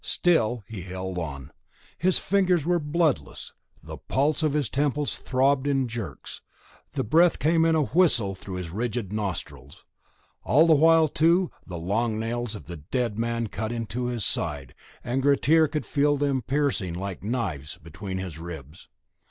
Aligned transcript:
Still 0.03 0.63
he 0.65 0.81
held 0.81 1.19
on; 1.19 1.51
his 1.95 2.17
fingers 2.17 2.65
were 2.65 2.79
bloodless; 2.79 3.53
the 3.83 3.99
pulses 3.99 4.41
of 4.41 4.53
his 4.53 4.67
temples 4.67 5.17
throbbed 5.17 5.67
in 5.67 5.87
jerks; 5.87 6.41
the 6.93 7.03
breath 7.03 7.37
came 7.37 7.65
in 7.65 7.75
a 7.75 7.83
whistle 7.83 8.33
through 8.33 8.55
his 8.55 8.71
rigid 8.71 9.13
nostrils. 9.13 9.85
All 10.41 10.65
the 10.65 10.73
while, 10.73 11.07
too, 11.07 11.51
the 11.67 11.77
long 11.77 12.17
nails 12.19 12.55
of 12.55 12.65
the 12.65 12.77
dead 12.77 13.19
man 13.19 13.45
cut 13.45 13.71
into 13.71 14.05
his 14.07 14.25
side, 14.25 14.73
and 15.03 15.21
Grettir 15.21 15.67
could 15.67 15.85
feel 15.85 16.17
them 16.17 16.41
piercing 16.41 16.95
like 16.95 17.21
knives 17.23 17.77
between 17.77 18.17
his 18.17 18.39
ribs. 18.39 18.89